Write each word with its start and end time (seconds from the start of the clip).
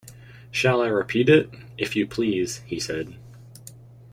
'Shall 0.49 0.81
I 0.81 0.87
repeat 0.87 1.29
it?’ 1.29 1.47
‘If 1.77 1.95
you 1.95 2.07
please,’ 2.07 2.61
he 2.65 2.79
said. 2.79 3.13